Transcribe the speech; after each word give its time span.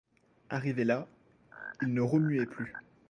Arrivé 0.49 0.83
là, 0.83 1.05
il 1.83 1.93
ne 1.93 2.01
remuait 2.01 2.47
plus. 2.47 2.73